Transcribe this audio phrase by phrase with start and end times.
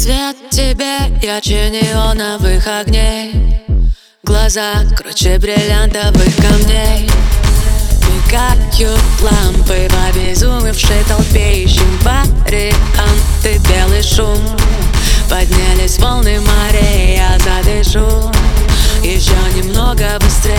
[0.00, 3.60] Свет тебе ярче неоновых огней
[4.22, 7.06] Глаза круче бриллиантовых камней.
[8.08, 11.64] Мигают лампы в обезумевшей толпе.
[11.64, 14.38] Ищем варианты белый шум.
[15.28, 18.32] Поднялись волны морей, я задышу.
[19.02, 20.58] Еще немного быстрее.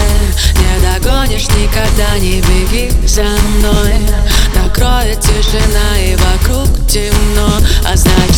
[0.58, 3.96] Не догонишь никогда, не беги за мной.
[4.56, 7.50] Накроет тишина и вокруг темно.
[7.88, 8.31] А значит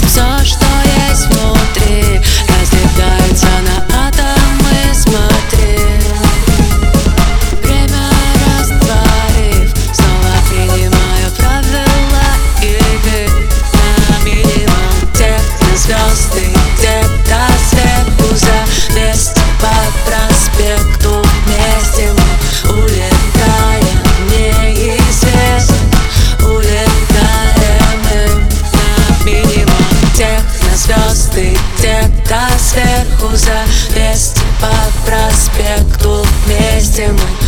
[30.83, 36.25] технозвезды Где-то сверху за 200 по проспекту.
[36.45, 37.42] Вместе мы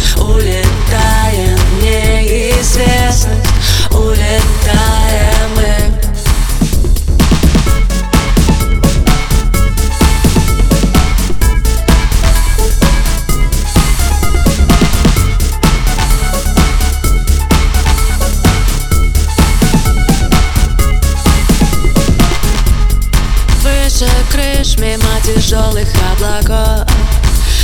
[25.25, 26.87] тяжелых облаков.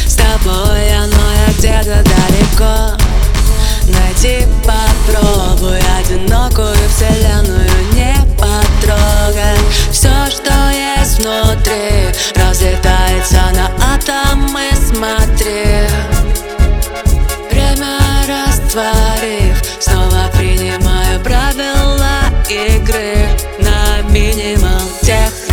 [0.07, 2.97] С тобой оно я где-то далеко.
[3.83, 9.57] Найди, попробуй одинокую вселенную Не потрогай.
[9.91, 15.87] Все, что есть внутри Разлетается на атомы, смотри.
[17.51, 23.30] Время растворив Снова принимаю правила игры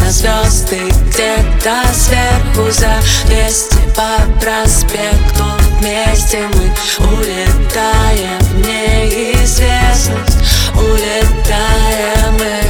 [0.09, 2.97] технозвезды Где-то сверху за
[3.27, 5.45] 200 по проспекту.
[5.79, 6.73] Вместе мы
[7.07, 10.39] улетаем в неизвестность.
[10.75, 12.63] Улетаем мы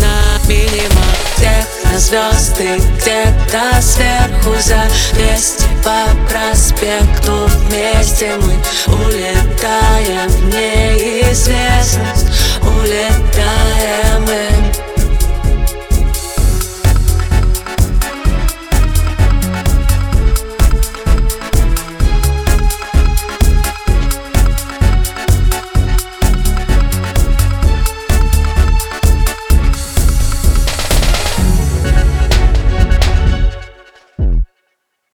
[0.00, 1.04] на минимум.
[1.36, 7.50] Технозвезды Где-то сверху за 200 по проспекту.
[7.68, 8.54] Вместе мы
[8.94, 12.35] улетаем в неизвестность